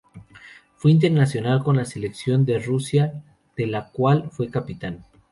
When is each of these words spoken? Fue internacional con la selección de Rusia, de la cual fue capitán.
Fue 0.77 0.89
internacional 0.89 1.63
con 1.63 1.77
la 1.77 1.85
selección 1.85 2.43
de 2.43 2.57
Rusia, 2.57 3.23
de 3.55 3.67
la 3.67 3.89
cual 3.91 4.31
fue 4.31 4.49
capitán. 4.49 5.05